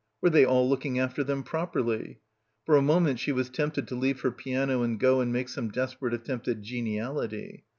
Were 0.19 0.31
they 0.31 0.43
all 0.43 0.67
looking 0.67 0.97
after 0.97 1.23
them 1.23 1.43
properly? 1.43 2.21
For 2.65 2.75
a 2.75 2.81
moment 2.81 3.19
she 3.19 3.31
was 3.31 3.51
tempted 3.51 3.87
to 3.87 3.93
leave 3.95 4.21
her 4.21 4.31
piano 4.31 4.81
and 4.81 4.99
go 4.99 5.21
and 5.21 5.31
make 5.31 5.47
some 5.49 5.69
desperate 5.69 6.15
attempt 6.15 6.47
at 6.47 6.61
geniality. 6.63 7.65